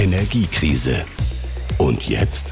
[0.00, 1.04] Energiekrise.
[1.76, 2.46] Und jetzt?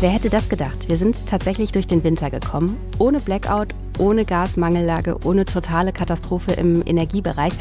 [0.00, 0.88] Wer hätte das gedacht?
[0.88, 2.76] Wir sind tatsächlich durch den Winter gekommen.
[2.98, 7.52] Ohne Blackout, ohne Gasmangellage, ohne totale Katastrophe im Energiebereich.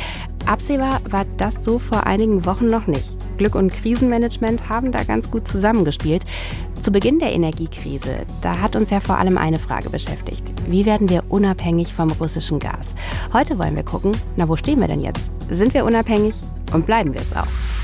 [0.48, 3.16] Absehbar war das so vor einigen Wochen noch nicht.
[3.38, 6.24] Glück und Krisenmanagement haben da ganz gut zusammengespielt.
[6.82, 10.42] Zu Beginn der Energiekrise, da hat uns ja vor allem eine Frage beschäftigt.
[10.68, 12.96] Wie werden wir unabhängig vom russischen Gas?
[13.34, 15.30] Heute wollen wir gucken, na wo stehen wir denn jetzt?
[15.52, 16.34] Sind wir unabhängig
[16.74, 17.75] und bleiben wir es auch?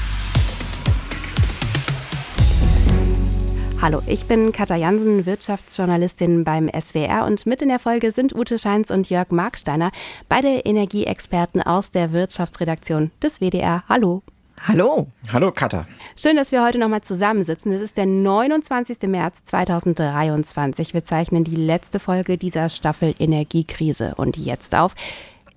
[3.81, 8.59] Hallo, ich bin Katja Jansen, Wirtschaftsjournalistin beim SWR und mit in der Folge sind Ute
[8.59, 9.90] Scheins und Jörg Marksteiner,
[10.30, 13.84] beide Energieexperten aus der Wirtschaftsredaktion des WDR.
[13.90, 14.21] Hallo.
[14.67, 15.07] Hallo.
[15.34, 15.88] Hallo Katha.
[16.16, 17.71] Schön, dass wir heute nochmal zusammensitzen.
[17.71, 19.02] Es ist der 29.
[19.07, 20.93] März 2023.
[20.93, 24.13] Wir zeichnen die letzte Folge dieser Staffel Energiekrise.
[24.16, 24.93] Und jetzt auf.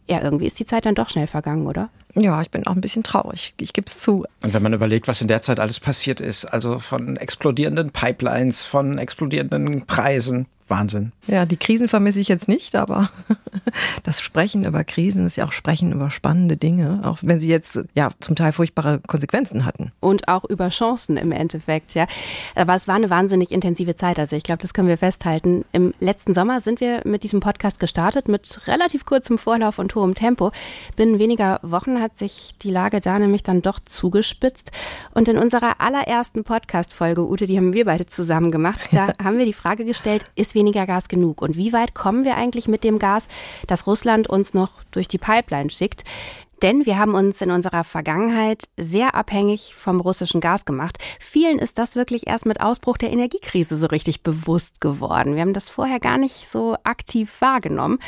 [0.09, 1.91] Ja, irgendwie ist die Zeit dann doch schnell vergangen, oder?
[2.16, 3.54] Ja, ich bin auch ein bisschen traurig.
[3.59, 4.24] Ich gebe es zu.
[4.42, 8.62] Und wenn man überlegt, was in der Zeit alles passiert ist, also von explodierenden Pipelines,
[8.62, 11.12] von explodierenden Preisen, Wahnsinn.
[11.27, 13.11] Ja, die Krisen vermisse ich jetzt nicht, aber
[14.02, 17.78] das Sprechen über Krisen ist ja auch Sprechen über spannende Dinge, auch wenn sie jetzt
[17.94, 19.92] ja zum Teil furchtbare Konsequenzen hatten.
[20.00, 22.06] Und auch über Chancen im Endeffekt, ja.
[22.55, 25.64] Aber es war eine wahnsinnig intensive Zeit, also ich glaube, das können wir festhalten.
[25.72, 30.14] Im letzten Sommer sind wir mit diesem Podcast gestartet, mit relativ kurzem Vorlauf und hohem
[30.14, 30.50] Tempo.
[30.96, 34.70] Binnen weniger Wochen hat sich die Lage da nämlich dann doch zugespitzt.
[35.14, 39.46] Und in unserer allerersten Podcast-Folge, Ute, die haben wir beide zusammen gemacht, da haben wir
[39.46, 41.42] die Frage gestellt, ist weniger Gas genug?
[41.42, 43.27] Und wie weit kommen wir eigentlich mit dem Gas,
[43.66, 46.05] das Russland uns noch durch die Pipeline schickt?
[46.65, 50.97] Denn wir haben uns in unserer Vergangenheit sehr abhängig vom russischen Gas gemacht.
[51.20, 55.35] Vielen ist das wirklich erst mit Ausbruch der Energiekrise so richtig bewusst geworden.
[55.35, 57.98] Wir haben das vorher gar nicht so aktiv wahrgenommen.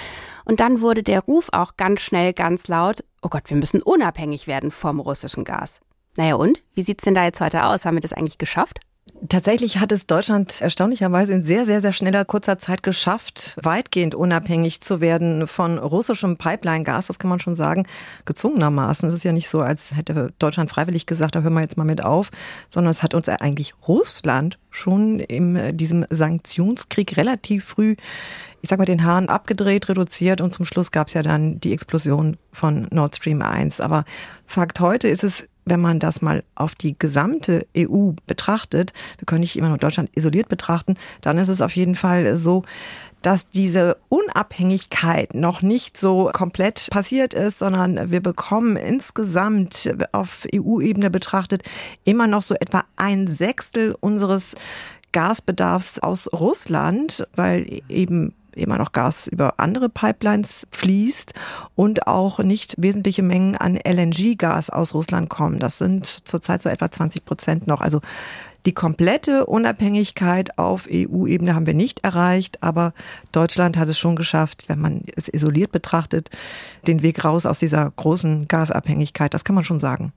[0.46, 4.46] Und dann wurde der Ruf auch ganz schnell ganz laut, oh Gott, wir müssen unabhängig
[4.46, 5.80] werden vom russischen Gas.
[6.16, 6.62] Naja und?
[6.72, 7.84] Wie sieht's denn da jetzt heute aus?
[7.84, 8.80] Haben wir das eigentlich geschafft?
[9.28, 14.82] Tatsächlich hat es Deutschland erstaunlicherweise in sehr, sehr, sehr schneller, kurzer Zeit geschafft, weitgehend unabhängig
[14.82, 17.06] zu werden von russischem Pipeline-Gas.
[17.06, 17.86] Das kann man schon sagen,
[18.26, 19.08] gezwungenermaßen.
[19.08, 21.84] Es ist ja nicht so, als hätte Deutschland freiwillig gesagt, da hören wir jetzt mal
[21.84, 22.30] mit auf,
[22.68, 27.96] sondern es hat uns eigentlich Russland schon in diesem Sanktionskrieg relativ früh
[28.62, 31.72] ich sag mal, den Hahn abgedreht, reduziert und zum Schluss gab es ja dann die
[31.72, 33.80] Explosion von Nord Stream 1.
[33.80, 34.04] Aber
[34.44, 39.40] Fakt heute ist es wenn man das mal auf die gesamte EU betrachtet, wir können
[39.40, 42.62] nicht immer nur Deutschland isoliert betrachten, dann ist es auf jeden Fall so,
[43.20, 51.10] dass diese Unabhängigkeit noch nicht so komplett passiert ist, sondern wir bekommen insgesamt auf EU-Ebene
[51.10, 51.62] betrachtet
[52.04, 54.54] immer noch so etwa ein Sechstel unseres
[55.10, 61.34] Gasbedarfs aus Russland, weil eben immer noch Gas über andere Pipelines fließt
[61.74, 65.58] und auch nicht wesentliche Mengen an LNG-Gas aus Russland kommen.
[65.58, 67.80] Das sind zurzeit so etwa 20 Prozent noch.
[67.80, 68.00] Also
[68.66, 72.94] die komplette Unabhängigkeit auf EU-Ebene haben wir nicht erreicht, aber
[73.30, 76.30] Deutschland hat es schon geschafft, wenn man es isoliert betrachtet,
[76.86, 79.32] den Weg raus aus dieser großen Gasabhängigkeit.
[79.32, 80.12] Das kann man schon sagen.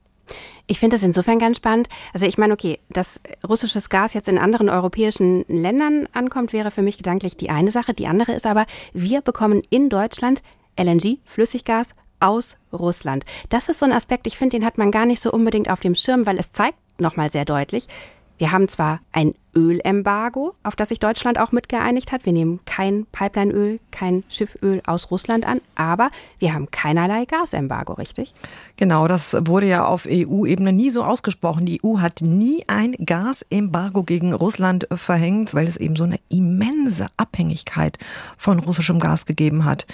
[0.68, 1.90] Ich finde das insofern ganz spannend.
[2.14, 6.84] Also ich meine, okay, dass russisches Gas jetzt in anderen europäischen Ländern ankommt, wäre für
[6.84, 7.94] mich gedanklich die eine Sache.
[7.94, 10.44] Die andere ist aber, wir bekommen in Deutschland
[10.80, 13.26] LNG, Flüssiggas aus Russland.
[13.50, 15.80] Das ist so ein Aspekt, ich finde, den hat man gar nicht so unbedingt auf
[15.80, 17.88] dem Schirm, weil es zeigt nochmal sehr deutlich,
[18.38, 22.26] wir haben zwar ein Ölembargo, auf das sich Deutschland auch mitgeeinigt hat.
[22.26, 26.10] Wir nehmen kein Pipelineöl, kein Schifföl aus Russland an, aber
[26.40, 28.34] wir haben keinerlei Gasembargo, richtig?
[28.78, 31.66] Genau, das wurde ja auf EU-Ebene nie so ausgesprochen.
[31.66, 37.08] Die EU hat nie ein Gasembargo gegen Russland verhängt, weil es eben so eine immense
[37.18, 37.98] Abhängigkeit
[38.38, 39.86] von russischem Gas gegeben hat.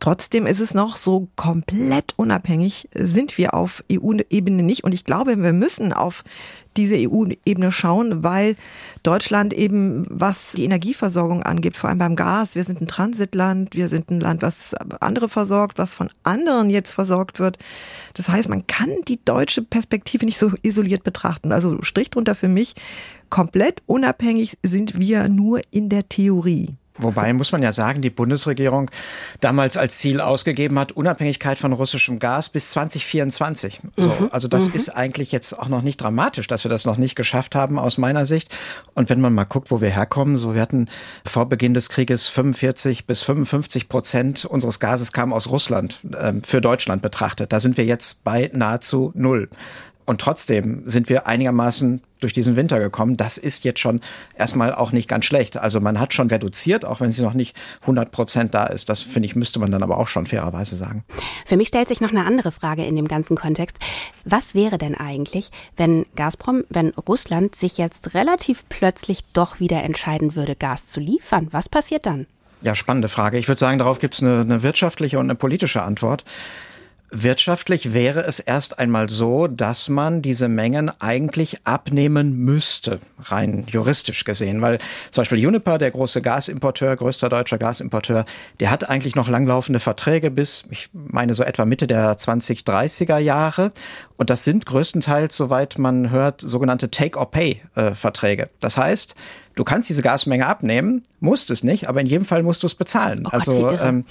[0.00, 4.84] Trotzdem ist es noch so komplett unabhängig, sind wir auf EU-Ebene nicht.
[4.84, 6.22] Und ich glaube, wir müssen auf
[6.76, 8.56] diese EU-Ebene schauen, weil
[9.06, 13.88] Deutschland eben, was die Energieversorgung angeht, vor allem beim Gas, wir sind ein Transitland, wir
[13.88, 17.58] sind ein Land, was andere versorgt, was von anderen jetzt versorgt wird.
[18.14, 21.52] Das heißt, man kann die deutsche Perspektive nicht so isoliert betrachten.
[21.52, 22.74] Also Strich drunter für mich,
[23.30, 26.74] komplett unabhängig sind wir nur in der Theorie.
[26.98, 28.90] Wobei muss man ja sagen, die Bundesregierung
[29.40, 33.80] damals als Ziel ausgegeben hat, Unabhängigkeit von russischem Gas bis 2024.
[33.96, 34.28] So, mhm.
[34.30, 34.74] Also das mhm.
[34.74, 37.98] ist eigentlich jetzt auch noch nicht dramatisch, dass wir das noch nicht geschafft haben aus
[37.98, 38.54] meiner Sicht.
[38.94, 40.88] Und wenn man mal guckt, wo wir herkommen, so wir hatten
[41.24, 46.60] vor Beginn des Krieges 45 bis 55 Prozent unseres Gases kam aus Russland, äh, für
[46.60, 47.52] Deutschland betrachtet.
[47.52, 49.48] Da sind wir jetzt bei nahezu null.
[50.06, 53.16] Und trotzdem sind wir einigermaßen durch diesen Winter gekommen.
[53.16, 54.00] Das ist jetzt schon
[54.36, 55.56] erstmal auch nicht ganz schlecht.
[55.56, 58.88] Also man hat schon reduziert, auch wenn sie noch nicht 100 Prozent da ist.
[58.88, 61.04] Das finde ich, müsste man dann aber auch schon fairerweise sagen.
[61.44, 63.78] Für mich stellt sich noch eine andere Frage in dem ganzen Kontext.
[64.24, 70.36] Was wäre denn eigentlich, wenn Gazprom, wenn Russland sich jetzt relativ plötzlich doch wieder entscheiden
[70.36, 71.48] würde, Gas zu liefern?
[71.50, 72.26] Was passiert dann?
[72.62, 73.38] Ja, spannende Frage.
[73.38, 76.24] Ich würde sagen, darauf gibt es eine, eine wirtschaftliche und eine politische Antwort.
[77.10, 84.24] Wirtschaftlich wäre es erst einmal so, dass man diese Mengen eigentlich abnehmen müsste, rein juristisch
[84.24, 84.78] gesehen, weil
[85.12, 88.26] zum Beispiel Uniper, der große Gasimporteur, größter deutscher Gasimporteur,
[88.58, 93.70] der hat eigentlich noch langlaufende Verträge bis, ich meine so etwa Mitte der 2030er Jahre
[94.16, 98.42] und das sind größtenteils, soweit man hört, sogenannte Take-or-Pay-Verträge.
[98.42, 99.14] Äh, das heißt,
[99.56, 102.74] du kannst diese Gasmenge abnehmen, musst es nicht, aber in jedem Fall musst du es
[102.76, 103.24] bezahlen.
[103.26, 104.04] Oh also Gott, ähm,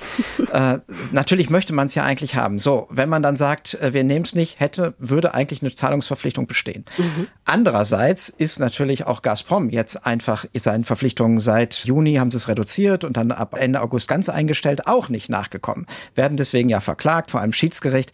[0.52, 0.80] äh,
[1.14, 2.60] natürlich möchte man es ja eigentlich haben.
[2.60, 6.48] So, wenn man dann sagt, äh, wir nehmen es nicht, hätte, würde eigentlich eine Zahlungsverpflichtung
[6.48, 6.84] bestehen.
[6.98, 7.28] Mhm.
[7.46, 13.04] Andererseits ist natürlich auch Gazprom jetzt einfach seinen Verpflichtungen seit Juni haben sie es reduziert
[13.04, 15.86] und dann ab Ende August ganz eingestellt, auch nicht nachgekommen.
[16.16, 18.12] Werden deswegen ja verklagt, vor allem Schiedsgericht.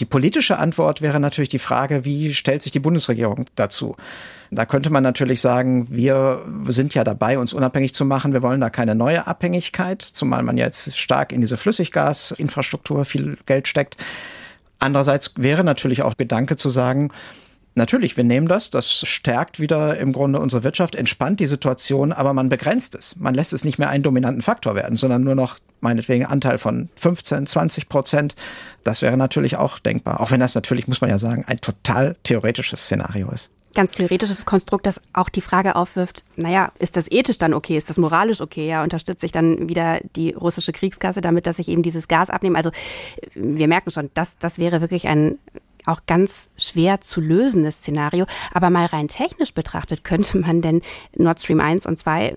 [0.00, 3.94] Die politische Antwort wäre natürlich die Frage, wie stellt sich die Bundesregierung dazu?
[4.50, 8.32] Da könnte man natürlich sagen, wir sind ja dabei, uns unabhängig zu machen.
[8.32, 13.68] Wir wollen da keine neue Abhängigkeit, zumal man jetzt stark in diese Flüssiggasinfrastruktur viel Geld
[13.68, 13.96] steckt.
[14.80, 17.10] Andererseits wäre natürlich auch Gedanke zu sagen,
[17.76, 22.32] Natürlich, wir nehmen das, das stärkt wieder im Grunde unsere Wirtschaft, entspannt die Situation, aber
[22.32, 23.16] man begrenzt es.
[23.16, 26.88] Man lässt es nicht mehr einen dominanten Faktor werden, sondern nur noch meinetwegen Anteil von
[26.94, 28.36] 15, 20 Prozent.
[28.84, 32.16] Das wäre natürlich auch denkbar, auch wenn das natürlich, muss man ja sagen, ein total
[32.22, 37.38] theoretisches Szenario ist ganz theoretisches Konstrukt, das auch die Frage aufwirft, naja, ist das ethisch
[37.38, 38.68] dann okay, ist das moralisch okay?
[38.68, 42.56] Ja, unterstütze ich dann wieder die russische Kriegskasse damit, dass ich eben dieses Gas abnehme?
[42.56, 42.70] Also
[43.34, 45.38] wir merken schon, das, das wäre wirklich ein
[45.86, 48.26] auch ganz schwer zu lösendes Szenario.
[48.52, 50.82] Aber mal rein technisch betrachtet, könnte man denn
[51.16, 52.34] Nord Stream 1 und 2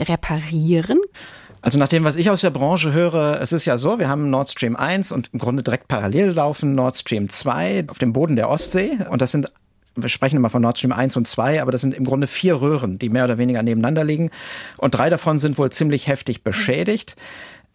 [0.00, 0.98] reparieren?
[1.62, 4.30] Also nach dem, was ich aus der Branche höre, es ist ja so, wir haben
[4.30, 8.36] Nord Stream 1 und im Grunde direkt parallel laufen Nord Stream 2 auf dem Boden
[8.36, 8.98] der Ostsee.
[9.10, 9.52] Und das sind
[9.96, 12.60] wir sprechen immer von Nord Stream 1 und 2, aber das sind im Grunde vier
[12.60, 14.30] Röhren, die mehr oder weniger nebeneinander liegen.
[14.78, 17.16] Und drei davon sind wohl ziemlich heftig beschädigt.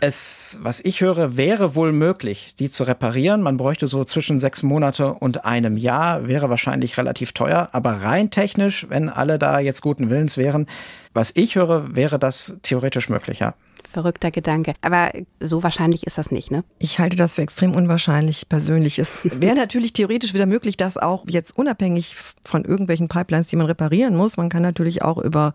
[0.02, 3.42] Es, was ich höre, wäre wohl möglich, die zu reparieren.
[3.42, 7.70] Man bräuchte so zwischen sechs Monate und einem Jahr, wäre wahrscheinlich relativ teuer.
[7.72, 10.68] Aber rein technisch, wenn alle da jetzt guten Willens wären,
[11.14, 13.54] was ich höre, wäre das theoretisch möglich, ja.
[13.88, 14.74] Verrückter Gedanke.
[14.82, 16.66] Aber so wahrscheinlich ist das nicht, ne?
[16.80, 19.00] Ich halte das für extrem unwahrscheinlich persönlich.
[19.00, 23.68] Es wäre natürlich theoretisch wieder möglich, dass auch jetzt unabhängig von irgendwelchen Pipelines, die man
[23.68, 25.54] reparieren muss, man kann natürlich auch über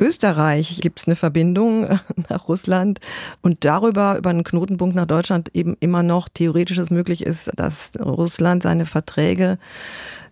[0.00, 3.00] Österreich gibt es eine Verbindung nach Russland
[3.42, 7.92] und darüber, über einen Knotenpunkt nach Deutschland eben immer noch theoretisch es möglich ist, dass
[8.00, 9.58] Russland seine Verträge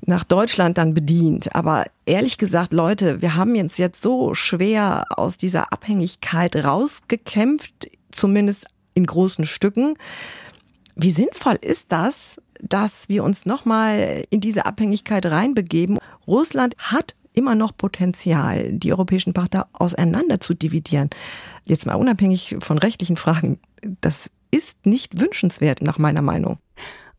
[0.04, 1.54] nach Deutschland dann bedient.
[1.54, 8.66] Aber ehrlich gesagt, Leute, wir haben jetzt jetzt so schwer aus dieser Abhängigkeit rausgekämpft, zumindest
[8.94, 9.94] in großen Stücken.
[10.96, 15.98] Wie sinnvoll ist das, dass wir uns nochmal in diese Abhängigkeit reinbegeben?
[16.26, 21.10] Russland hat immer noch Potenzial, die europäischen Partner auseinander zu dividieren.
[21.64, 23.58] Jetzt mal unabhängig von rechtlichen Fragen,
[24.00, 26.58] das ist nicht wünschenswert nach meiner Meinung.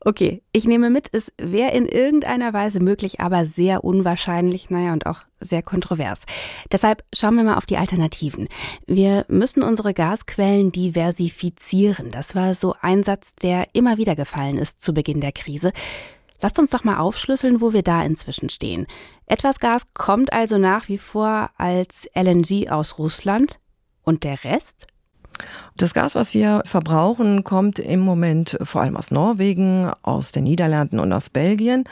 [0.06, 5.06] Okay, ich nehme mit, es wäre in irgendeiner Weise möglich, aber sehr unwahrscheinlich, naja, und
[5.06, 6.24] auch sehr kontrovers.
[6.70, 8.50] Deshalb schauen wir mal auf die Alternativen.
[8.86, 12.10] Wir müssen unsere Gasquellen diversifizieren.
[12.10, 15.72] Das war so ein Satz, der immer wieder gefallen ist zu Beginn der Krise.
[16.44, 18.86] Lasst uns doch mal aufschlüsseln, wo wir da inzwischen stehen.
[19.28, 23.62] Etwas Gas kommt also nach wie vor als LNG aus Russland
[24.04, 24.88] und der Rest?
[25.76, 31.00] Das Gas, was wir verbrauchen, kommt im Moment vor allem aus Norwegen, aus den Niederlanden
[31.00, 31.86] und aus Belgien.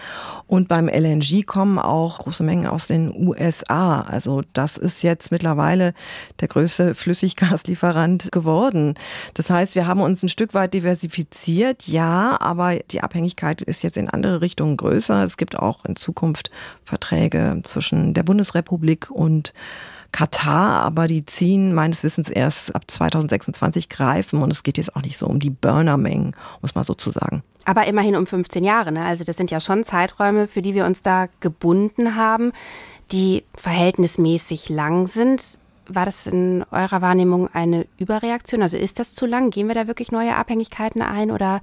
[0.46, 4.01] Und beim LNG kommen auch große Mengen aus den USA.
[4.01, 5.96] Also das ist jetzt mittlerweile
[6.41, 8.93] der größte Flüssiggaslieferant geworden.
[9.34, 13.98] Das heißt, wir haben uns ein Stück weit diversifiziert, ja, aber die Abhängigkeit ist jetzt
[13.98, 15.24] in andere Richtungen größer.
[15.24, 16.51] Es gibt auch in Zukunft
[16.84, 19.53] Verträge zwischen der Bundesrepublik und
[20.12, 25.01] Katar, aber die ziehen meines Wissens erst ab 2026 greifen und es geht jetzt auch
[25.01, 27.44] nicht so um die Burnermengen, muss man so zu sagen.
[27.65, 29.06] Aber immerhin um 15 Jahre, ne?
[29.06, 32.51] Also das sind ja schon Zeiträume, für die wir uns da gebunden haben,
[33.12, 35.60] die verhältnismäßig lang sind.
[35.88, 38.62] War das in eurer Wahrnehmung eine Überreaktion?
[38.62, 39.50] Also ist das zu lang?
[39.51, 41.62] Gehen wir da wirklich neue Abhängigkeiten ein oder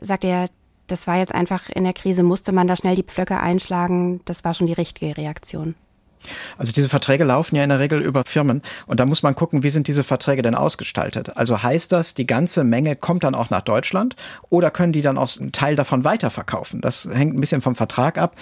[0.00, 0.48] sagt ihr,
[0.86, 4.44] das war jetzt einfach in der Krise, musste man da schnell die Pflöcke einschlagen, das
[4.44, 5.74] war schon die richtige Reaktion?
[6.58, 9.62] Also diese Verträge laufen ja in der Regel über Firmen und da muss man gucken,
[9.62, 11.36] wie sind diese Verträge denn ausgestaltet?
[11.36, 14.16] Also heißt das, die ganze Menge kommt dann auch nach Deutschland
[14.48, 16.80] oder können die dann auch einen Teil davon weiterverkaufen?
[16.80, 18.36] Das hängt ein bisschen vom Vertrag ab.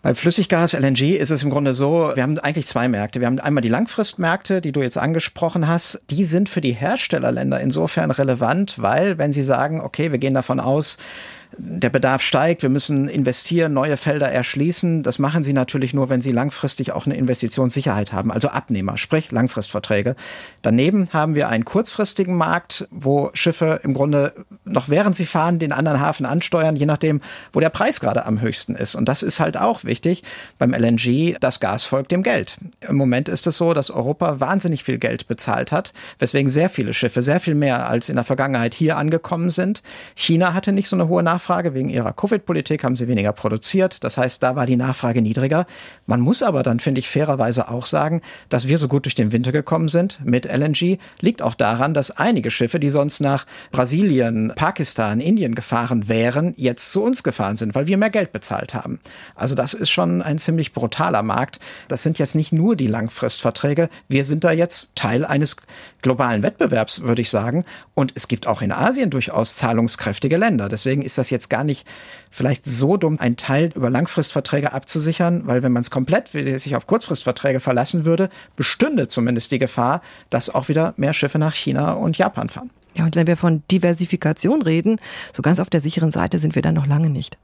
[0.00, 3.18] Bei Flüssiggas, LNG ist es im Grunde so, wir haben eigentlich zwei Märkte.
[3.18, 6.00] Wir haben einmal die Langfristmärkte, die du jetzt angesprochen hast.
[6.10, 10.60] Die sind für die Herstellerländer insofern relevant, weil wenn sie sagen, okay, wir gehen davon
[10.60, 10.98] aus,
[11.56, 15.02] der Bedarf steigt, wir müssen investieren, neue Felder erschließen.
[15.02, 19.32] Das machen sie natürlich nur, wenn sie langfristig auch eine Investitionssicherheit haben, also Abnehmer, sprich
[19.32, 20.14] Langfristverträge.
[20.62, 25.72] Daneben haben wir einen kurzfristigen Markt, wo Schiffe im Grunde noch während sie fahren den
[25.72, 27.20] anderen Hafen ansteuern, je nachdem,
[27.52, 28.94] wo der Preis gerade am höchsten ist.
[28.94, 30.22] Und das ist halt auch wichtig
[30.58, 32.58] beim LNG, das Gas folgt dem Geld.
[32.86, 36.94] Im Moment ist es so, dass Europa wahnsinnig viel Geld bezahlt hat, weswegen sehr viele
[36.94, 39.82] Schiffe, sehr viel mehr als in der Vergangenheit hier angekommen sind.
[40.14, 41.72] China hatte nicht so eine hohe Nachfrage Nachfrage.
[41.72, 44.02] Wegen ihrer Covid-Politik haben sie weniger produziert.
[44.02, 45.66] Das heißt, da war die Nachfrage niedriger.
[46.04, 49.30] Man muss aber dann, finde ich, fairerweise auch sagen, dass wir so gut durch den
[49.30, 54.52] Winter gekommen sind mit LNG, liegt auch daran, dass einige Schiffe, die sonst nach Brasilien,
[54.56, 58.98] Pakistan, Indien gefahren wären, jetzt zu uns gefahren sind, weil wir mehr Geld bezahlt haben.
[59.36, 61.60] Also das ist schon ein ziemlich brutaler Markt.
[61.86, 63.90] Das sind jetzt nicht nur die Langfristverträge.
[64.08, 65.54] Wir sind da jetzt Teil eines
[66.02, 67.64] globalen Wettbewerbs, würde ich sagen.
[67.94, 70.68] Und es gibt auch in Asien durchaus zahlungskräftige Länder.
[70.68, 71.86] Deswegen ist das jetzt gar nicht
[72.30, 76.86] vielleicht so dumm, einen Teil über Langfristverträge abzusichern, weil wenn man es komplett sich auf
[76.86, 82.18] Kurzfristverträge verlassen würde, bestünde zumindest die Gefahr, dass auch wieder mehr Schiffe nach China und
[82.18, 82.70] Japan fahren.
[82.94, 85.00] Ja, und wenn wir von Diversifikation reden,
[85.32, 87.38] so ganz auf der sicheren Seite sind wir dann noch lange nicht.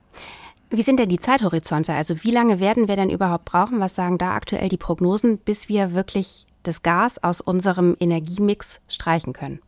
[0.71, 1.93] Wie sind denn die Zeithorizonte?
[1.93, 3.79] Also wie lange werden wir denn überhaupt brauchen?
[3.79, 9.33] Was sagen da aktuell die Prognosen, bis wir wirklich das Gas aus unserem Energiemix streichen
[9.33, 9.61] können?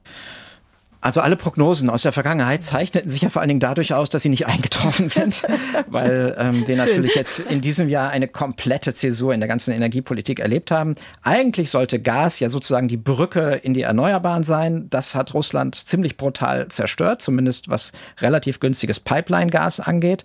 [1.07, 4.25] Also alle Prognosen aus der Vergangenheit zeichneten sich ja vor allen Dingen dadurch aus, dass
[4.25, 5.45] sie nicht eingetroffen sind,
[5.87, 10.41] weil ähm, wir natürlich jetzt in diesem Jahr eine komplette Zäsur in der ganzen Energiepolitik
[10.41, 10.97] erlebt haben.
[11.23, 14.89] Eigentlich sollte Gas ja sozusagen die Brücke in die Erneuerbaren sein.
[14.91, 20.25] Das hat Russland ziemlich brutal zerstört, zumindest was relativ günstiges Pipeline-Gas angeht.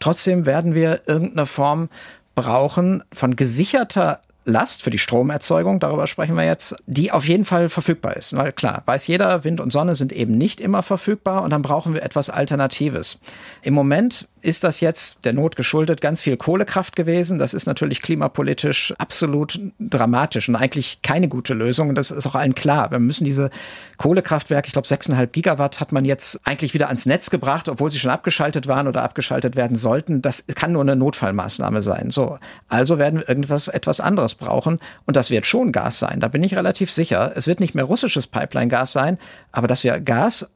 [0.00, 1.90] Trotzdem werden wir irgendeine Form
[2.34, 7.68] brauchen von gesicherter Last für die Stromerzeugung, darüber sprechen wir jetzt, die auf jeden Fall
[7.68, 8.36] verfügbar ist.
[8.36, 11.94] Weil klar, weiß jeder, Wind und Sonne sind eben nicht immer verfügbar und dann brauchen
[11.94, 13.18] wir etwas Alternatives.
[13.62, 17.38] Im Moment ist das jetzt der Not geschuldet ganz viel Kohlekraft gewesen.
[17.38, 21.88] Das ist natürlich klimapolitisch absolut dramatisch und eigentlich keine gute Lösung.
[21.88, 22.90] Und das ist auch allen klar.
[22.90, 23.50] Wir müssen diese
[23.96, 27.98] Kohlekraftwerke, ich glaube 6,5 Gigawatt hat man jetzt eigentlich wieder ans Netz gebracht, obwohl sie
[27.98, 30.20] schon abgeschaltet waren oder abgeschaltet werden sollten.
[30.20, 32.10] Das kann nur eine Notfallmaßnahme sein.
[32.10, 32.36] So.
[32.68, 34.78] Also werden wir irgendwas, etwas anderes brauchen.
[35.06, 36.20] Und das wird schon Gas sein.
[36.20, 37.32] Da bin ich relativ sicher.
[37.34, 39.18] Es wird nicht mehr russisches Pipeline-Gas sein,
[39.52, 40.50] aber dass wir Gas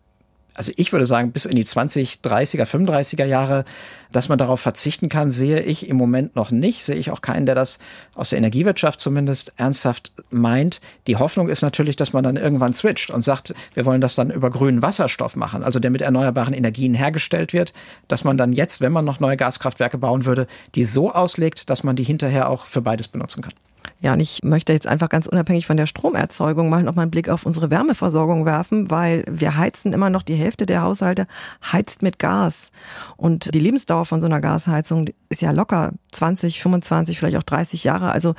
[0.58, 3.64] also ich würde sagen, bis in die 20, 30er, 35er Jahre,
[4.10, 6.84] dass man darauf verzichten kann, sehe ich im Moment noch nicht.
[6.84, 7.78] Sehe ich auch keinen, der das
[8.16, 10.80] aus der Energiewirtschaft zumindest ernsthaft meint.
[11.06, 14.30] Die Hoffnung ist natürlich, dass man dann irgendwann switcht und sagt, wir wollen das dann
[14.30, 17.72] über grünen Wasserstoff machen, also der mit erneuerbaren Energien hergestellt wird,
[18.08, 21.84] dass man dann jetzt, wenn man noch neue Gaskraftwerke bauen würde, die so auslegt, dass
[21.84, 23.54] man die hinterher auch für beides benutzen kann.
[24.00, 27.10] Ja, und ich möchte jetzt einfach ganz unabhängig von der Stromerzeugung mal noch mal einen
[27.10, 31.26] Blick auf unsere Wärmeversorgung werfen, weil wir heizen immer noch die Hälfte der Haushalte
[31.72, 32.70] heizt mit Gas.
[33.16, 37.82] Und die Lebensdauer von so einer Gasheizung ist ja locker 20, 25, vielleicht auch 30
[37.82, 38.12] Jahre.
[38.12, 38.34] Also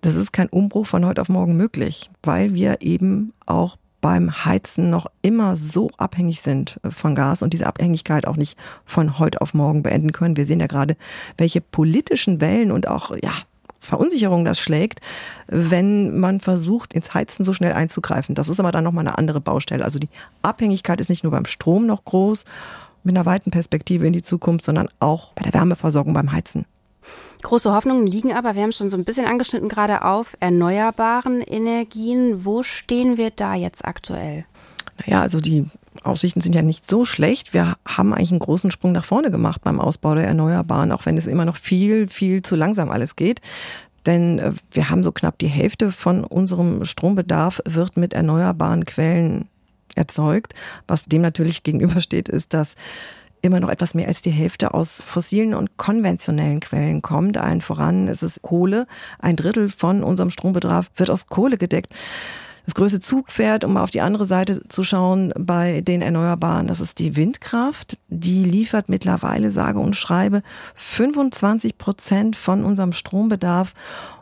[0.00, 4.90] das ist kein Umbruch von heute auf morgen möglich, weil wir eben auch beim Heizen
[4.90, 9.54] noch immer so abhängig sind von Gas und diese Abhängigkeit auch nicht von heute auf
[9.54, 10.36] morgen beenden können.
[10.36, 10.96] Wir sehen ja gerade,
[11.38, 13.32] welche politischen Wellen und auch, ja,
[13.78, 15.00] Verunsicherung das schlägt,
[15.46, 18.34] wenn man versucht, ins Heizen so schnell einzugreifen.
[18.34, 19.84] Das ist aber dann nochmal eine andere Baustelle.
[19.84, 20.08] Also die
[20.42, 22.44] Abhängigkeit ist nicht nur beim Strom noch groß,
[23.04, 26.66] mit einer weiten Perspektive in die Zukunft, sondern auch bei der Wärmeversorgung beim Heizen.
[27.42, 32.44] Große Hoffnungen liegen aber, wir haben schon so ein bisschen angeschnitten gerade auf erneuerbaren Energien.
[32.44, 34.44] Wo stehen wir da jetzt aktuell?
[34.98, 35.66] Naja, also die
[36.04, 37.54] Aussichten sind ja nicht so schlecht.
[37.54, 41.16] Wir haben eigentlich einen großen Sprung nach vorne gemacht beim Ausbau der Erneuerbaren, auch wenn
[41.16, 43.40] es immer noch viel, viel zu langsam alles geht.
[44.06, 49.48] Denn äh, wir haben so knapp die Hälfte von unserem Strombedarf wird mit erneuerbaren Quellen
[49.94, 50.54] erzeugt.
[50.86, 52.74] Was dem natürlich gegenübersteht, ist, dass
[53.42, 57.36] immer noch etwas mehr als die Hälfte aus fossilen und konventionellen Quellen kommt.
[57.36, 58.86] Allen voran ist es Kohle.
[59.18, 61.92] Ein Drittel von unserem Strombedarf wird aus Kohle gedeckt
[62.66, 66.98] das größte Zugpferd, um auf die andere Seite zu schauen, bei den Erneuerbaren, das ist
[66.98, 67.96] die Windkraft.
[68.08, 70.42] Die liefert mittlerweile, sage und schreibe,
[70.74, 73.72] 25 Prozent von unserem Strombedarf.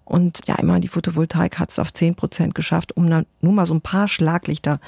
[0.04, 3.64] Und ja, immer die Photovoltaik hat es auf 10 Prozent geschafft, um dann nur mal
[3.64, 4.78] so ein paar Schlaglichter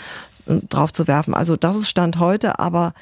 [0.44, 1.32] äh, drauf zu werfen.
[1.32, 2.92] Also das ist Stand heute, aber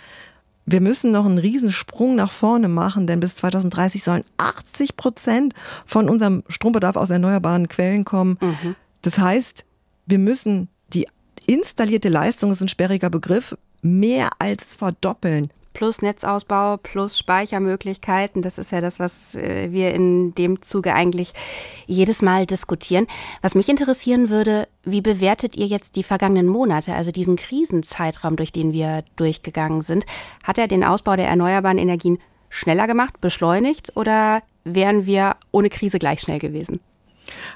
[0.66, 5.52] wir müssen noch einen Riesensprung nach vorne machen, denn bis 2030 sollen 80 Prozent
[5.84, 8.38] von unserem Strombedarf aus erneuerbaren Quellen kommen.
[8.40, 8.76] Mhm.
[9.02, 9.64] Das heißt,
[10.06, 11.06] wir müssen die
[11.46, 15.50] installierte Leistung, ist ein sperriger Begriff, mehr als verdoppeln.
[15.74, 18.40] plus Netzausbau plus Speichermöglichkeiten.
[18.40, 21.34] Das ist ja das, was äh, wir in dem Zuge eigentlich
[21.86, 23.06] jedes Mal diskutieren.
[23.42, 28.52] Was mich interessieren würde, wie bewertet ihr jetzt die vergangenen Monate, also diesen Krisenzeitraum, durch
[28.52, 30.06] den wir durchgegangen sind?
[30.44, 32.18] Hat er den Ausbau der erneuerbaren Energien
[32.48, 36.80] schneller gemacht, beschleunigt oder wären wir ohne Krise gleich schnell gewesen?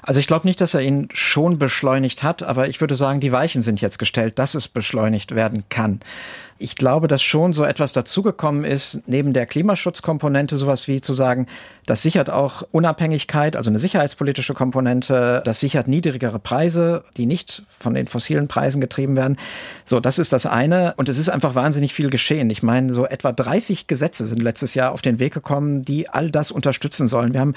[0.01, 3.31] Also ich glaube nicht, dass er ihn schon beschleunigt hat, aber ich würde sagen, die
[3.31, 5.99] Weichen sind jetzt gestellt, dass es beschleunigt werden kann.
[6.61, 11.47] Ich glaube, dass schon so etwas dazugekommen ist, neben der Klimaschutzkomponente, sowas wie zu sagen,
[11.85, 17.93] das sichert auch Unabhängigkeit, also eine sicherheitspolitische Komponente, das sichert niedrigere Preise, die nicht von
[17.93, 19.37] den fossilen Preisen getrieben werden.
[19.85, 20.95] So, das ist das eine.
[20.97, 22.49] Und es ist einfach wahnsinnig viel geschehen.
[22.49, 26.29] Ich meine, so etwa 30 Gesetze sind letztes Jahr auf den Weg gekommen, die all
[26.29, 27.33] das unterstützen sollen.
[27.33, 27.53] Wir haben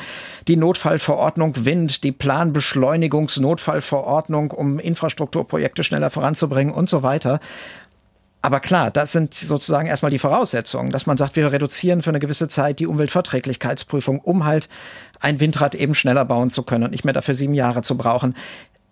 [0.47, 7.41] die Notfallverordnung Wind, die Planbeschleunigungsnotfallverordnung, um Infrastrukturprojekte schneller voranzubringen und so weiter.
[8.43, 12.19] Aber klar, das sind sozusagen erstmal die Voraussetzungen, dass man sagt, wir reduzieren für eine
[12.19, 14.69] gewisse Zeit die Umweltverträglichkeitsprüfung, um halt
[15.21, 18.35] ein Windrad eben schneller bauen zu können und nicht mehr dafür sieben Jahre zu brauchen.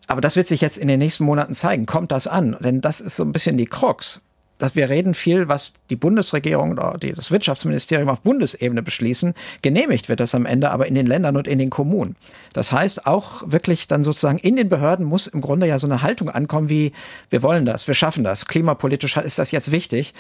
[0.07, 1.87] Aber das wird sich jetzt in den nächsten Monaten zeigen.
[1.87, 2.57] Kommt das an?
[2.61, 4.21] Denn das ist so ein bisschen die Krux
[4.61, 9.35] dass wir reden viel, was die Bundesregierung oder das Wirtschaftsministerium auf Bundesebene beschließen.
[9.63, 12.17] Genehmigt wird das am Ende aber in den Ländern und in den Kommunen.
[12.53, 16.03] Das heißt, auch wirklich dann sozusagen in den Behörden muss im Grunde ja so eine
[16.03, 16.93] Haltung ankommen wie,
[17.31, 20.15] wir wollen das, wir schaffen das, klimapolitisch ist das jetzt wichtig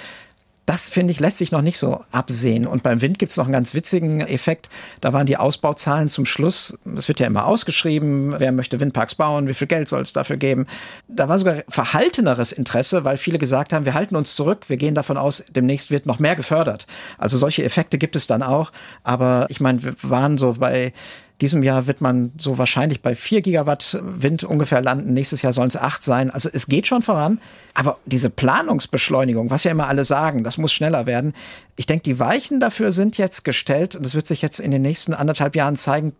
[0.70, 2.64] das finde ich, lässt sich noch nicht so absehen.
[2.64, 4.68] Und beim Wind gibt es noch einen ganz witzigen Effekt.
[5.00, 9.48] Da waren die Ausbauzahlen zum Schluss, es wird ja immer ausgeschrieben, wer möchte Windparks bauen,
[9.48, 10.68] wie viel Geld soll es dafür geben.
[11.08, 14.94] Da war sogar verhalteneres Interesse, weil viele gesagt haben, wir halten uns zurück, wir gehen
[14.94, 16.86] davon aus, demnächst wird noch mehr gefördert.
[17.18, 18.70] Also solche Effekte gibt es dann auch.
[19.02, 20.92] Aber ich meine, wir waren so bei
[21.40, 25.12] diesem Jahr wird man so wahrscheinlich bei 4 Gigawatt Wind ungefähr landen.
[25.12, 26.30] Nächstes Jahr sollen es 8 sein.
[26.30, 27.40] Also es geht schon voran.
[27.74, 31.34] Aber diese Planungsbeschleunigung, was ja immer alle sagen, das muss schneller werden.
[31.76, 34.82] Ich denke, die Weichen dafür sind jetzt gestellt und es wird sich jetzt in den
[34.82, 36.12] nächsten anderthalb Jahren zeigen,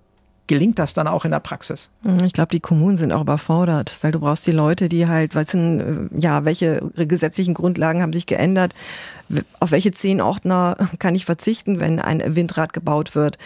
[0.50, 1.90] gelingt das dann auch in der Praxis?
[2.02, 5.36] Hm, ich glaube, die Kommunen sind auch überfordert, weil du brauchst die Leute, die halt,
[5.36, 8.74] wissen, äh, ja, welche gesetzlichen Grundlagen haben sich geändert,
[9.60, 13.38] auf welche zehn Ordner kann ich verzichten, wenn ein Windrad gebaut wird.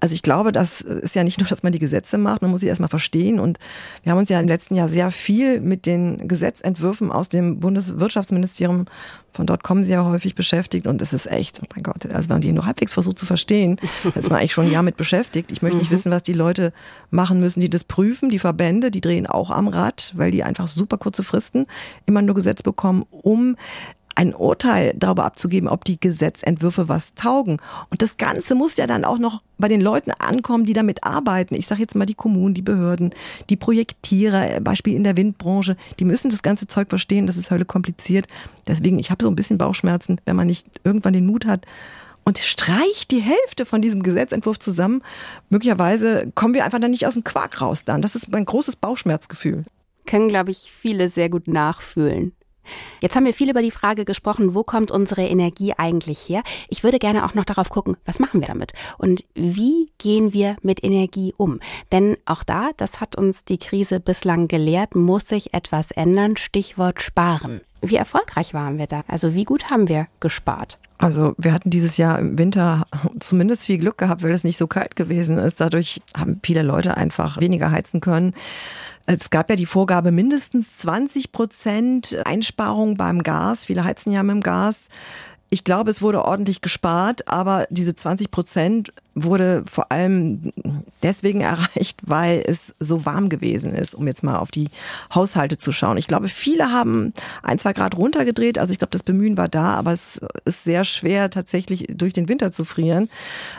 [0.00, 2.60] Also ich glaube, das ist ja nicht nur, dass man die Gesetze macht, man muss
[2.60, 3.40] sie erstmal verstehen.
[3.40, 3.58] Und
[4.02, 8.86] wir haben uns ja im letzten Jahr sehr viel mit den Gesetzentwürfen aus dem Bundeswirtschaftsministerium,
[9.32, 10.86] von dort kommen sie ja häufig beschäftigt.
[10.86, 13.26] Und es ist echt, oh mein Gott, also wenn man die nur halbwegs versucht zu
[13.26, 13.76] verstehen,
[14.14, 15.52] ist man eigentlich schon ein Jahr mit beschäftigt.
[15.52, 15.94] Ich möchte nicht mhm.
[15.94, 16.72] wissen, was die Leute
[17.10, 18.30] machen müssen, die das prüfen.
[18.30, 21.66] Die Verbände, die drehen auch am Rad, weil die einfach super kurze Fristen
[22.06, 23.56] immer nur Gesetz bekommen, um
[24.20, 27.56] ein Urteil darüber abzugeben, ob die Gesetzentwürfe was taugen.
[27.88, 31.54] Und das Ganze muss ja dann auch noch bei den Leuten ankommen, die damit arbeiten.
[31.54, 33.14] Ich sage jetzt mal die Kommunen, die Behörden,
[33.48, 37.26] die Projektierer, Beispiel in der Windbranche, die müssen das ganze Zeug verstehen.
[37.26, 38.26] Das ist hölle kompliziert.
[38.66, 41.64] Deswegen, ich habe so ein bisschen Bauchschmerzen, wenn man nicht irgendwann den Mut hat,
[42.22, 45.02] und streicht die Hälfte von diesem Gesetzentwurf zusammen.
[45.48, 48.02] Möglicherweise kommen wir einfach dann nicht aus dem Quark raus dann.
[48.02, 49.64] Das ist mein großes Bauchschmerzgefühl.
[50.06, 52.32] Können, glaube ich, viele sehr gut nachfühlen.
[53.00, 56.42] Jetzt haben wir viel über die Frage gesprochen, wo kommt unsere Energie eigentlich her?
[56.68, 60.56] Ich würde gerne auch noch darauf gucken, was machen wir damit und wie gehen wir
[60.62, 61.60] mit Energie um?
[61.92, 66.36] Denn auch da, das hat uns die Krise bislang gelehrt, muss sich etwas ändern.
[66.36, 67.60] Stichwort sparen.
[67.82, 69.02] Wie erfolgreich waren wir da?
[69.08, 70.78] Also wie gut haben wir gespart?
[70.98, 72.86] Also wir hatten dieses Jahr im Winter
[73.20, 75.60] zumindest viel Glück gehabt, weil es nicht so kalt gewesen ist.
[75.60, 78.34] Dadurch haben viele Leute einfach weniger heizen können.
[79.06, 83.64] Es gab ja die Vorgabe mindestens 20 Prozent Einsparung beim Gas.
[83.64, 84.88] Viele heizen ja mit dem Gas.
[85.52, 90.52] Ich glaube, es wurde ordentlich gespart, aber diese 20 Prozent wurde vor allem
[91.02, 94.68] deswegen erreicht, weil es so warm gewesen ist, um jetzt mal auf die
[95.12, 95.96] Haushalte zu schauen.
[95.96, 98.58] Ich glaube, viele haben ein, zwei Grad runtergedreht.
[98.58, 102.28] Also ich glaube, das Bemühen war da, aber es ist sehr schwer, tatsächlich durch den
[102.28, 103.10] Winter zu frieren.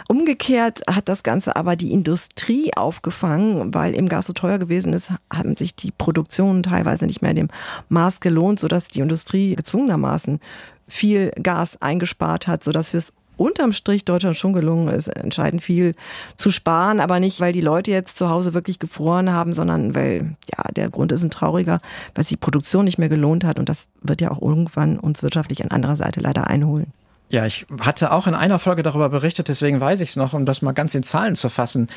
[0.08, 5.12] Umgekehrt hat das Ganze aber die Industrie aufgefangen, weil im Gas so teuer gewesen ist,
[5.32, 7.49] haben sich die Produktionen teilweise nicht mehr dem
[7.89, 10.39] Maß gelohnt, sodass die Industrie gezwungenermaßen
[10.91, 15.95] viel Gas eingespart hat, sodass wir es unterm Strich Deutschland schon gelungen ist, entscheidend viel
[16.36, 20.36] zu sparen, aber nicht, weil die Leute jetzt zu Hause wirklich gefroren haben, sondern weil,
[20.56, 21.82] ja, der Grund ist ein trauriger,
[22.13, 25.23] weil sich die Produktion nicht mehr gelohnt hat und das wird ja auch irgendwann uns
[25.23, 26.93] wirtschaftlich an anderer Seite leider einholen.
[27.32, 30.46] Ja, ich hatte auch in einer Folge darüber berichtet, deswegen weiß ich es noch, um
[30.46, 31.88] das mal ganz in Zahlen zu fassen.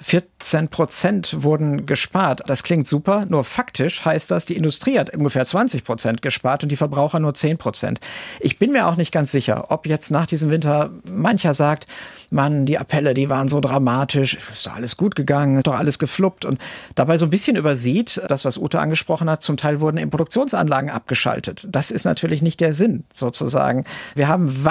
[0.00, 2.42] 14 Prozent wurden gespart.
[2.48, 6.70] Das klingt super, nur faktisch heißt das, die Industrie hat ungefähr 20 Prozent gespart und
[6.70, 8.00] die Verbraucher nur 10 Prozent.
[8.40, 11.86] Ich bin mir auch nicht ganz sicher, ob jetzt nach diesem Winter mancher sagt,
[12.30, 15.98] Mann, die Appelle, die waren so dramatisch, ist doch alles gut gegangen, ist doch alles
[15.98, 16.60] gefluppt und
[16.96, 20.90] dabei so ein bisschen übersieht, das, was Ute angesprochen hat, zum Teil wurden eben Produktionsanlagen
[20.90, 21.66] abgeschaltet.
[21.68, 23.84] Das ist natürlich nicht der Sinn, sozusagen.
[24.14, 24.64] Wir haben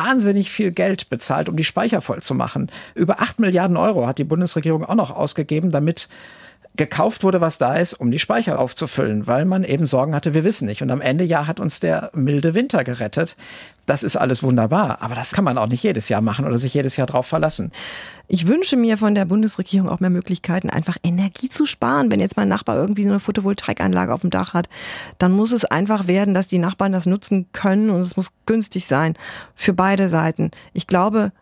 [0.51, 2.71] viel Geld bezahlt, um die Speicher voll zu machen.
[2.95, 6.09] Über acht Milliarden Euro hat die Bundesregierung auch noch ausgegeben, damit
[6.79, 10.45] gekauft wurde, was da ist, um die Speicher aufzufüllen, weil man eben Sorgen hatte, wir
[10.45, 10.81] wissen nicht.
[10.81, 13.35] Und am Ende Jahr hat uns der milde Winter gerettet.
[13.85, 16.73] Das ist alles wunderbar, aber das kann man auch nicht jedes Jahr machen oder sich
[16.73, 17.71] jedes Jahr drauf verlassen.
[18.29, 22.09] Ich wünsche mir von der Bundesregierung auch mehr Möglichkeiten, einfach Energie zu sparen.
[22.11, 24.69] Wenn jetzt mein Nachbar irgendwie so eine Photovoltaikanlage auf dem Dach hat,
[25.17, 28.85] dann muss es einfach werden, dass die Nachbarn das nutzen können und es muss günstig
[28.87, 29.15] sein
[29.53, 30.51] für beide Seiten.
[30.73, 31.33] Ich glaube,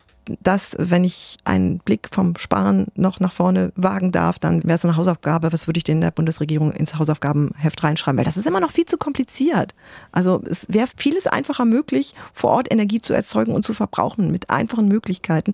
[0.42, 4.86] dass, wenn ich einen Blick vom Sparen noch nach vorne wagen darf, dann wäre es
[4.86, 8.18] eine Hausaufgabe, was würde ich denn der Bundesregierung ins Hausaufgabenheft reinschreiben?
[8.18, 9.74] Weil das ist immer noch viel zu kompliziert.
[10.12, 14.50] Also es wäre vieles einfacher möglich, vor Ort Energie zu erzeugen und zu verbrauchen mit
[14.50, 15.54] einfachen Möglichkeiten,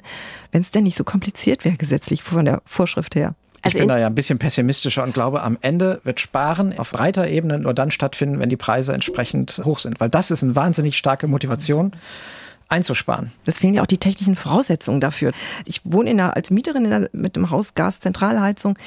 [0.52, 3.36] wenn es denn nicht so kompliziert wäre gesetzlich von der Vorschrift her.
[3.64, 6.92] Also ich bin da ja ein bisschen pessimistischer und glaube, am Ende wird Sparen auf
[6.92, 10.02] breiter Ebene nur dann stattfinden, wenn die Preise entsprechend hoch sind.
[10.02, 11.94] Weil das ist eine wahnsinnig starke Motivation
[12.70, 13.32] einzusparen.
[13.46, 15.32] Das fehlen ja auch die technischen Voraussetzungen dafür.
[15.66, 18.78] Ich wohne in der, als Mieterin der, mit dem Haus Gaszentralheizung.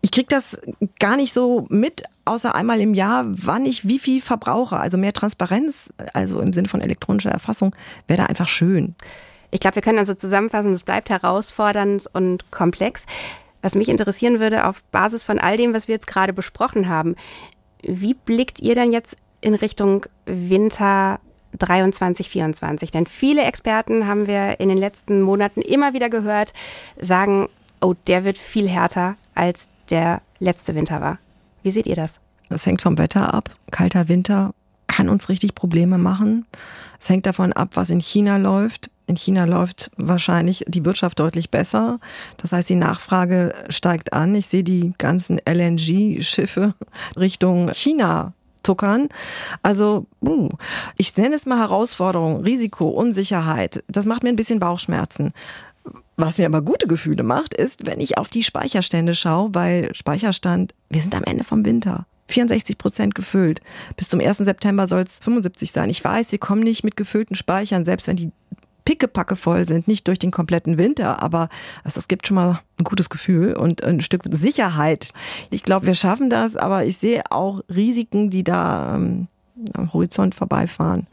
[0.00, 0.58] Ich kriege das
[1.00, 4.78] gar nicht so mit, außer einmal im Jahr, wann ich wie viel verbrauche.
[4.78, 7.74] Also mehr Transparenz, also im Sinne von elektronischer Erfassung,
[8.06, 8.94] wäre da einfach schön.
[9.50, 13.04] Ich glaube, wir können also zusammenfassen, es bleibt herausfordernd und komplex.
[13.62, 17.14] Was mich interessieren würde, auf Basis von all dem, was wir jetzt gerade besprochen haben,
[17.82, 21.20] wie blickt ihr denn jetzt in Richtung Winter
[21.58, 22.90] 23, 24.
[22.90, 26.52] Denn viele Experten haben wir in den letzten Monaten immer wieder gehört,
[27.00, 27.48] sagen,
[27.80, 31.18] oh, der wird viel härter als der letzte Winter war.
[31.62, 32.18] Wie seht ihr das?
[32.48, 33.50] Das hängt vom Wetter ab.
[33.70, 34.54] Kalter Winter
[34.86, 36.46] kann uns richtig Probleme machen.
[37.00, 38.90] Es hängt davon ab, was in China läuft.
[39.06, 41.98] In China läuft wahrscheinlich die Wirtschaft deutlich besser.
[42.36, 44.34] Das heißt, die Nachfrage steigt an.
[44.34, 46.74] Ich sehe die ganzen LNG-Schiffe
[47.16, 48.32] Richtung China
[48.64, 49.08] tuckern.
[49.62, 50.48] Also, uh,
[50.96, 53.84] ich nenne es mal Herausforderung, Risiko, Unsicherheit.
[53.86, 55.32] Das macht mir ein bisschen Bauchschmerzen.
[56.16, 60.74] Was mir aber gute Gefühle macht, ist, wenn ich auf die Speicherstände schaue, weil Speicherstand,
[60.88, 62.06] wir sind am Ende vom Winter.
[62.28, 63.60] 64 Prozent gefüllt.
[63.96, 64.38] Bis zum 1.
[64.38, 65.90] September soll es 75 sein.
[65.90, 68.32] Ich weiß, wir kommen nicht mit gefüllten Speichern, selbst wenn die
[68.84, 71.48] pickepacke voll sind, nicht durch den kompletten Winter, aber
[71.82, 75.10] also das gibt schon mal ein gutes Gefühl und ein Stück Sicherheit.
[75.50, 79.28] Ich glaube, wir schaffen das, aber ich sehe auch Risiken, die da ähm,
[79.74, 81.06] am Horizont vorbeifahren.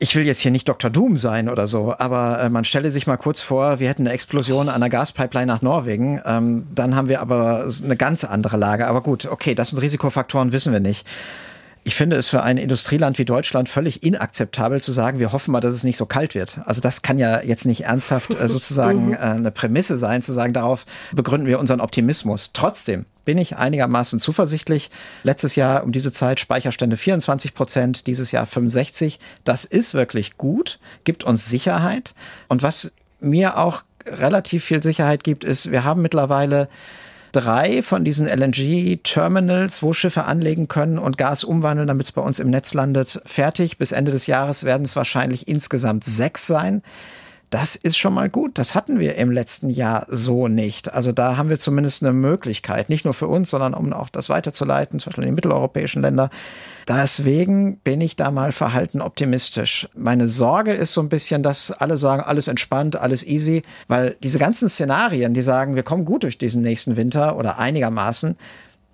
[0.00, 0.90] Ich will jetzt hier nicht Dr.
[0.90, 4.12] Doom sein oder so, aber äh, man stelle sich mal kurz vor, wir hätten eine
[4.12, 6.20] Explosion an der Gaspipeline nach Norwegen.
[6.24, 8.88] Ähm, dann haben wir aber eine ganz andere Lage.
[8.88, 11.06] Aber gut, okay, das sind Risikofaktoren, wissen wir nicht.
[11.88, 15.62] Ich finde es für ein Industrieland wie Deutschland völlig inakzeptabel zu sagen, wir hoffen mal,
[15.62, 16.60] dass es nicht so kalt wird.
[16.66, 19.12] Also das kann ja jetzt nicht ernsthaft äh, sozusagen mhm.
[19.14, 22.50] äh, eine Prämisse sein, zu sagen, darauf begründen wir unseren Optimismus.
[22.52, 24.90] Trotzdem bin ich einigermaßen zuversichtlich.
[25.22, 29.18] Letztes Jahr um diese Zeit Speicherstände 24 Prozent, dieses Jahr 65.
[29.44, 32.14] Das ist wirklich gut, gibt uns Sicherheit.
[32.48, 36.68] Und was mir auch relativ viel Sicherheit gibt, ist, wir haben mittlerweile
[37.32, 42.38] drei von diesen LNG-Terminals, wo Schiffe anlegen können und Gas umwandeln, damit es bei uns
[42.38, 43.78] im Netz landet, fertig.
[43.78, 46.82] Bis Ende des Jahres werden es wahrscheinlich insgesamt sechs sein.
[47.50, 48.58] Das ist schon mal gut.
[48.58, 50.92] Das hatten wir im letzten Jahr so nicht.
[50.92, 54.28] Also da haben wir zumindest eine Möglichkeit, nicht nur für uns, sondern um auch das
[54.28, 56.28] weiterzuleiten, zum Beispiel in die mitteleuropäischen Länder.
[56.86, 59.88] Deswegen bin ich da mal verhalten optimistisch.
[59.94, 64.38] Meine Sorge ist so ein bisschen, dass alle sagen, alles entspannt, alles easy, weil diese
[64.38, 68.36] ganzen Szenarien, die sagen, wir kommen gut durch diesen nächsten Winter oder einigermaßen,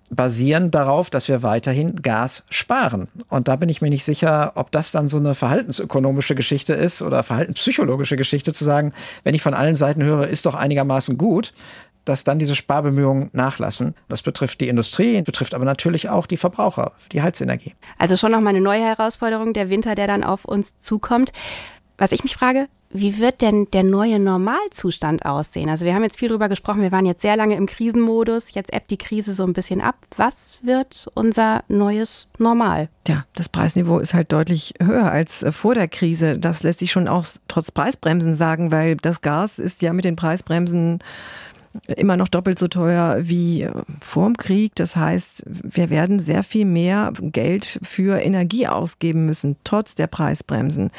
[0.09, 3.07] basieren darauf, dass wir weiterhin Gas sparen.
[3.29, 7.01] Und da bin ich mir nicht sicher, ob das dann so eine verhaltensökonomische Geschichte ist
[7.01, 11.53] oder verhaltenspsychologische Geschichte zu sagen, wenn ich von allen Seiten höre, ist doch einigermaßen gut,
[12.05, 13.95] dass dann diese Sparbemühungen nachlassen.
[14.07, 17.73] Das betrifft die Industrie, betrifft aber natürlich auch die Verbraucher, die Heizenergie.
[17.97, 21.31] Also schon nochmal eine neue Herausforderung, der Winter, der dann auf uns zukommt.
[21.97, 25.69] Was ich mich frage, wie wird denn der neue Normalzustand aussehen?
[25.69, 28.73] Also wir haben jetzt viel drüber gesprochen, wir waren jetzt sehr lange im Krisenmodus, jetzt
[28.73, 29.95] ebbt die Krise so ein bisschen ab.
[30.15, 32.89] Was wird unser neues Normal?
[33.07, 36.39] Ja, das Preisniveau ist halt deutlich höher als äh, vor der Krise.
[36.39, 40.15] Das lässt sich schon auch trotz Preisbremsen sagen, weil das Gas ist ja mit den
[40.15, 40.99] Preisbremsen
[41.87, 44.73] immer noch doppelt so teuer wie äh, vorm Krieg.
[44.75, 50.91] Das heißt, wir werden sehr viel mehr Geld für Energie ausgeben müssen, trotz der Preisbremsen.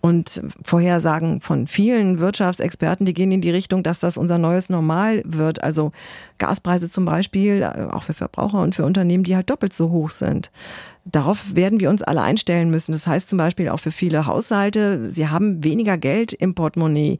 [0.00, 5.22] Und Vorhersagen von vielen Wirtschaftsexperten, die gehen in die Richtung, dass das unser neues Normal
[5.24, 5.62] wird.
[5.62, 5.92] Also
[6.36, 10.10] Gaspreise zum Beispiel, äh, auch für Verbraucher und für Unternehmen, die halt doppelt so hoch
[10.10, 10.50] sind.
[11.06, 12.92] Darauf werden wir uns alle einstellen müssen.
[12.92, 17.18] Das heißt zum Beispiel auch für viele Haushalte, sie haben weniger Geld im Portemonnaie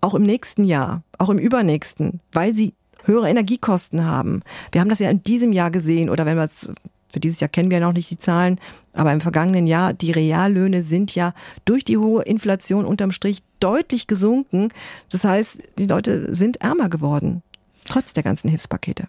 [0.00, 4.42] auch im nächsten Jahr, auch im übernächsten, weil sie höhere Energiekosten haben.
[4.70, 6.68] Wir haben das ja in diesem Jahr gesehen oder wenn wir es
[7.12, 8.58] für dieses Jahr kennen wir ja noch nicht die Zahlen,
[8.94, 11.34] aber im vergangenen Jahr, die Reallöhne sind ja
[11.66, 14.70] durch die hohe Inflation unterm Strich deutlich gesunken.
[15.10, 17.42] Das heißt, die Leute sind ärmer geworden,
[17.86, 19.08] trotz der ganzen Hilfspakete.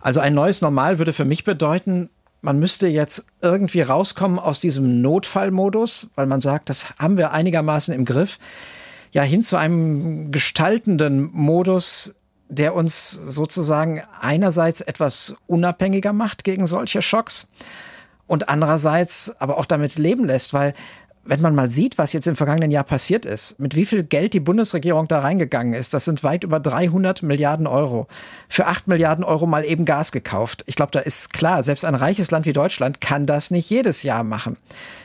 [0.00, 2.10] Also ein neues Normal würde für mich bedeuten,
[2.42, 7.94] man müsste jetzt irgendwie rauskommen aus diesem Notfallmodus, weil man sagt, das haben wir einigermaßen
[7.94, 8.38] im Griff
[9.12, 12.14] ja hin zu einem gestaltenden Modus,
[12.48, 17.48] der uns sozusagen einerseits etwas unabhängiger macht gegen solche Schocks
[18.26, 20.74] und andererseits aber auch damit leben lässt, weil
[21.26, 24.32] wenn man mal sieht, was jetzt im vergangenen Jahr passiert ist, mit wie viel Geld
[24.32, 28.06] die Bundesregierung da reingegangen ist, das sind weit über 300 Milliarden Euro.
[28.48, 30.62] Für 8 Milliarden Euro mal eben Gas gekauft.
[30.66, 34.02] Ich glaube, da ist klar, selbst ein reiches Land wie Deutschland kann das nicht jedes
[34.02, 34.56] Jahr machen.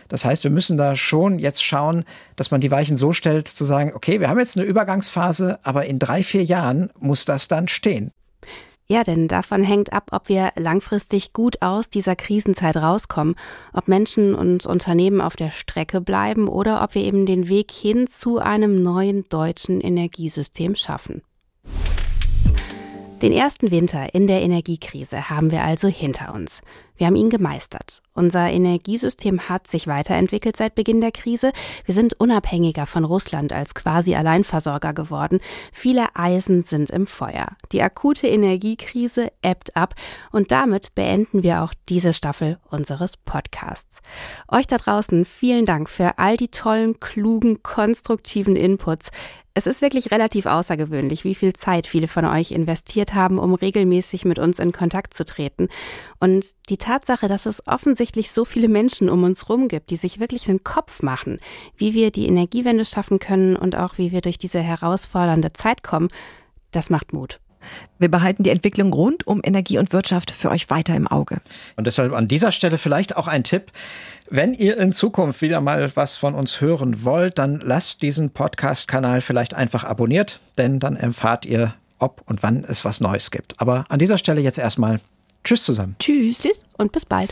[0.08, 2.04] Das heißt, wir müssen da schon jetzt schauen,
[2.36, 5.86] dass man die Weichen so stellt, zu sagen, okay, wir haben jetzt eine Übergangsphase, aber
[5.86, 8.12] in drei, vier Jahren muss das dann stehen.
[8.92, 13.36] Ja, denn davon hängt ab, ob wir langfristig gut aus dieser Krisenzeit rauskommen,
[13.72, 18.08] ob Menschen und Unternehmen auf der Strecke bleiben oder ob wir eben den Weg hin
[18.08, 21.22] zu einem neuen deutschen Energiesystem schaffen.
[23.22, 26.62] Den ersten Winter in der Energiekrise haben wir also hinter uns.
[27.02, 28.04] Wir haben ihn gemeistert.
[28.14, 31.52] Unser Energiesystem hat sich weiterentwickelt seit Beginn der Krise.
[31.86, 35.40] Wir sind unabhängiger von Russland als quasi Alleinversorger geworden.
[35.72, 37.48] Viele Eisen sind im Feuer.
[37.72, 39.96] Die akute Energiekrise ebbt ab
[40.32, 44.00] und damit beenden wir auch diese Staffel unseres Podcasts.
[44.48, 49.10] Euch da draußen vielen Dank für all die tollen, klugen, konstruktiven Inputs.
[49.54, 54.24] Es ist wirklich relativ außergewöhnlich, wie viel Zeit viele von euch investiert haben, um regelmäßig
[54.24, 55.68] mit uns in Kontakt zu treten.
[56.22, 60.22] Und die Tatsache, dass es offensichtlich so viele Menschen um uns rum gibt, die sich
[60.22, 61.40] wirklich einen Kopf machen,
[61.76, 66.08] wie wir die Energiewende schaffen können und auch wie wir durch diese herausfordernde Zeit kommen,
[66.72, 67.42] das macht Mut.
[68.00, 71.38] Wir behalten die Entwicklung rund um Energie und Wirtschaft für euch weiter im Auge.
[71.76, 73.72] Und deshalb an dieser Stelle vielleicht auch ein Tipp.
[74.30, 79.22] Wenn ihr in Zukunft wieder mal was von uns hören wollt, dann lasst diesen Podcast-Kanal
[79.22, 83.60] vielleicht einfach abonniert, denn dann erfahrt ihr, ob und wann es was Neues gibt.
[83.62, 85.00] Aber an dieser Stelle jetzt erstmal
[85.44, 85.96] Tschüss zusammen.
[86.00, 86.40] Tschüss.
[86.40, 87.32] Tschüss und bis bald.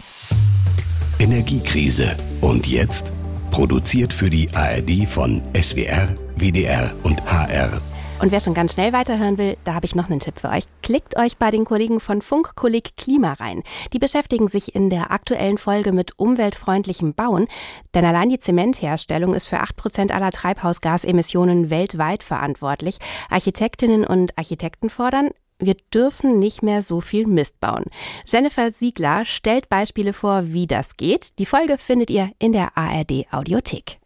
[1.19, 2.15] Energiekrise.
[2.41, 3.11] Und jetzt?
[3.51, 7.81] Produziert für die ARD von SWR, WDR und HR.
[8.21, 10.65] Und wer schon ganz schnell weiterhören will, da habe ich noch einen Tipp für euch.
[10.83, 13.63] Klickt euch bei den Kollegen von Funkkolleg Klima rein.
[13.93, 17.47] Die beschäftigen sich in der aktuellen Folge mit umweltfreundlichem Bauen,
[17.95, 22.97] denn allein die Zementherstellung ist für 8% aller Treibhausgasemissionen weltweit verantwortlich.
[23.29, 27.85] Architektinnen und Architekten fordern, wir dürfen nicht mehr so viel Mist bauen.
[28.25, 31.39] Jennifer Siegler stellt Beispiele vor, wie das geht.
[31.39, 33.97] Die Folge findet ihr in der ARD Audiothek.